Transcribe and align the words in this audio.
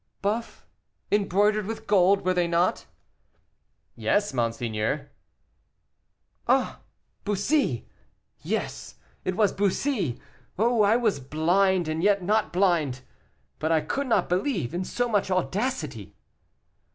"Buff, 0.23 0.65
embroidered 1.11 1.67
with 1.67 1.85
gold, 1.85 2.25
were 2.25 2.33
they 2.33 2.47
not?" 2.47 2.87
"Yes, 3.95 4.33
monseigneur." 4.33 5.11
"Ah! 6.47 6.81
Bussy! 7.23 7.87
yes, 8.41 8.95
it 9.23 9.35
was 9.35 9.51
Bussy. 9.53 10.19
Oh, 10.57 10.81
I 10.81 10.95
was 10.95 11.19
blind 11.19 11.87
and 11.87 12.01
yet 12.01 12.23
not 12.23 12.51
blind; 12.51 13.01
but 13.59 13.71
I 13.71 13.81
could 13.81 14.07
not 14.07 14.27
believe 14.27 14.73
in 14.73 14.83
so 14.83 15.07
much 15.07 15.29
audacity." 15.29 16.15